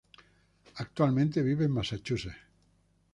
Actualmente 0.83 1.43
vive 1.43 1.65
en 1.65 1.73
Massachusetts. 1.73 2.35